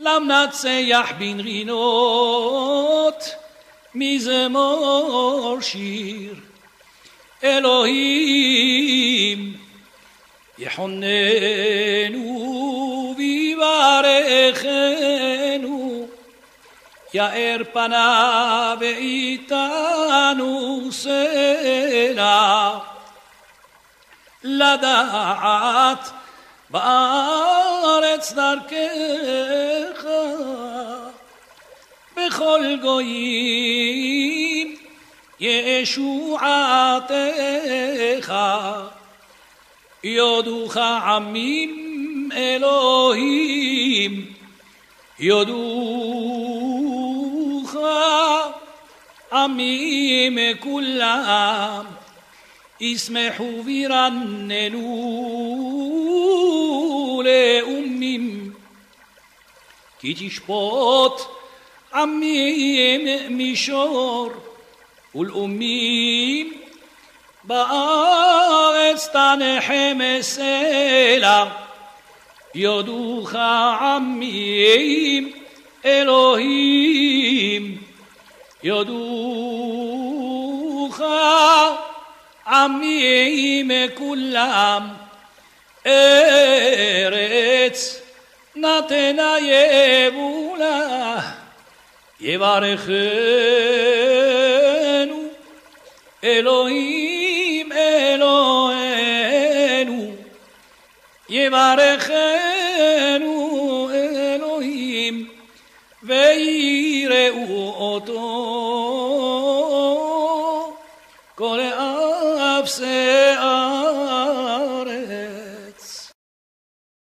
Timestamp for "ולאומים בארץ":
65.15-69.07